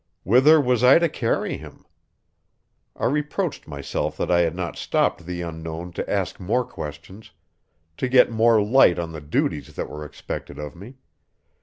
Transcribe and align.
Whither 0.23 0.59
was 0.59 0.83
I 0.83 0.97
to 0.97 1.07
carry 1.07 1.57
him? 1.57 1.85
I 2.95 3.05
reproached 3.05 3.67
myself 3.67 4.17
that 4.17 4.31
I 4.31 4.39
had 4.39 4.55
not 4.55 4.75
stopped 4.75 5.27
the 5.27 5.43
Unknown 5.43 5.91
to 5.91 6.09
ask 6.11 6.39
more 6.39 6.65
questions, 6.65 7.29
to 7.97 8.07
get 8.09 8.31
more 8.31 8.63
light 8.63 8.97
on 8.97 9.11
the 9.11 9.21
duties 9.21 9.75
that 9.75 9.91
were 9.91 10.03
expected 10.03 10.57
of 10.57 10.75
me. 10.75 10.95